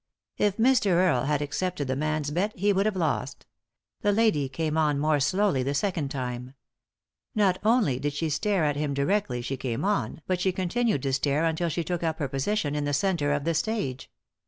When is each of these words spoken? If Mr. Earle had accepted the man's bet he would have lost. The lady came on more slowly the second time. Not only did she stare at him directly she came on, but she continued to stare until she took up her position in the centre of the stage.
If 0.39 0.57
Mr. 0.57 0.87
Earle 0.93 1.25
had 1.25 1.43
accepted 1.43 1.87
the 1.87 1.95
man's 1.95 2.31
bet 2.31 2.57
he 2.57 2.73
would 2.73 2.87
have 2.87 2.95
lost. 2.95 3.45
The 4.01 4.11
lady 4.11 4.49
came 4.49 4.75
on 4.75 4.97
more 4.97 5.19
slowly 5.19 5.61
the 5.61 5.75
second 5.75 6.09
time. 6.09 6.55
Not 7.35 7.59
only 7.63 7.99
did 7.99 8.13
she 8.13 8.31
stare 8.31 8.65
at 8.65 8.75
him 8.75 8.95
directly 8.95 9.43
she 9.43 9.57
came 9.57 9.85
on, 9.85 10.23
but 10.25 10.41
she 10.41 10.51
continued 10.53 11.03
to 11.03 11.13
stare 11.13 11.45
until 11.45 11.69
she 11.69 11.83
took 11.83 12.01
up 12.01 12.17
her 12.17 12.27
position 12.27 12.73
in 12.73 12.85
the 12.85 12.93
centre 12.93 13.31
of 13.31 13.43
the 13.43 13.53
stage. 13.53 14.09